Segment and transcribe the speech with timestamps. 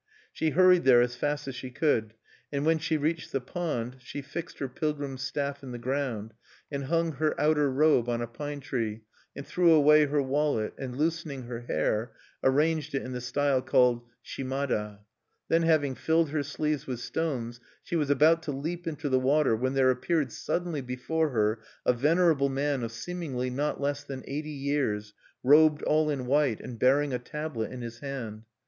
[0.33, 2.15] She hurried there as fast as she could.
[2.51, 6.33] And when she reached the pond, she fixed her pilgrim's staff in the ground,
[6.71, 9.03] and hung her outer robe on a pine tree,
[9.35, 14.01] and threw away her wallet, and, loosening her hair, arranged it in the style called
[14.25, 15.01] Shimada(2).
[15.49, 19.55] Then, having filled her sleeves with stones, she was about to leap into the water,
[19.55, 24.49] when there appeared suddenly before her a venerable man of seemingly not less than eighty
[24.49, 25.13] years,
[25.43, 28.45] robed all in white, and bearing a tablet in his hand.